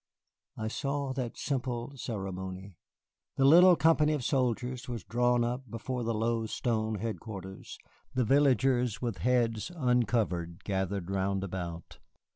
I 0.57 0.67
saw 0.67 1.13
that 1.13 1.37
simple 1.37 1.95
ceremony. 1.95 2.75
The 3.35 3.45
little 3.45 3.75
company 3.75 4.13
of 4.13 4.23
soldiers 4.25 4.89
was 4.89 5.03
drawn 5.03 5.43
up 5.43 5.69
before 5.69 6.03
the 6.03 6.15
low 6.15 6.47
stone 6.47 6.95
headquarters, 6.95 7.77
the 8.15 8.25
villagers 8.25 8.99
with 8.99 9.19
heads 9.19 9.69
uncovered 9.75 10.63
gathered 10.63 11.11
round 11.11 11.43
about. 11.43 11.99